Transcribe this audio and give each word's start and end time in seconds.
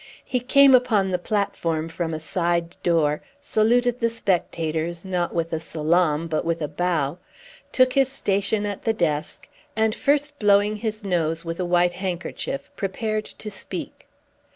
He 0.25 0.39
came 0.39 0.73
upon 0.73 1.11
the 1.11 1.19
platform 1.19 1.87
from 1.87 2.11
a 2.11 2.19
side 2.19 2.75
door, 2.81 3.21
saluted 3.39 3.99
the 3.99 4.09
spectators, 4.09 5.05
not 5.05 5.31
with 5.31 5.53
a 5.53 5.59
salaam, 5.59 6.25
but 6.27 6.43
a 6.59 6.67
bow, 6.67 7.19
took 7.71 7.93
his 7.93 8.11
station 8.11 8.65
at 8.65 8.81
the 8.81 8.93
desk, 8.93 9.47
and 9.75 9.93
first 9.93 10.39
blowing 10.39 10.77
his 10.77 11.03
nose 11.03 11.45
with 11.45 11.59
a 11.59 11.65
white 11.65 11.93
handkerchief, 11.93 12.71
prepared 12.75 13.25
to 13.25 13.51
speak. 13.51 14.07